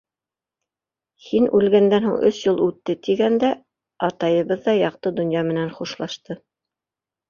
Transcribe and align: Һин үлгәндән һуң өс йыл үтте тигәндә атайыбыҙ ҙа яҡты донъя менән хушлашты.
Һин 1.25 1.45
үлгәндән 1.59 2.07
һуң 2.09 2.17
өс 2.31 2.41
йыл 2.47 2.59
үтте 2.69 2.97
тигәндә 3.09 3.53
атайыбыҙ 4.11 4.67
ҙа 4.69 4.79
яҡты 4.83 5.17
донъя 5.23 5.49
менән 5.55 5.75
хушлашты. 5.81 6.45